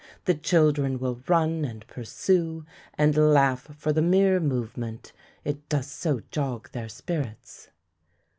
The 0.25 0.33
children 0.33 0.97
will 0.97 1.21
run 1.27 1.63
and 1.63 1.85
pursue, 1.85 2.65
and 2.97 3.15
laugh 3.15 3.69
for 3.77 3.93
the 3.93 4.01
mere 4.01 4.39
movement 4.39 5.13
it 5.43 5.69
does 5.69 5.85
so 5.85 6.21
jog 6.31 6.71
their 6.71 6.89
spirits. 6.89 7.69